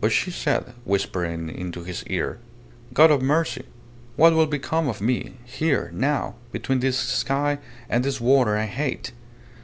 But 0.00 0.12
she 0.12 0.30
said, 0.30 0.72
whispering 0.84 1.48
into 1.48 1.82
his 1.82 2.04
ear 2.06 2.38
"God 2.92 3.10
of 3.10 3.22
mercy! 3.22 3.64
What 4.14 4.32
will 4.32 4.46
become 4.46 4.86
of 4.86 5.00
me 5.00 5.34
here 5.44 5.90
now 5.92 6.36
between 6.52 6.78
this 6.78 6.96
sky 6.96 7.58
and 7.90 8.04
this 8.04 8.20
water 8.20 8.56
I 8.56 8.66
hate? 8.66 9.10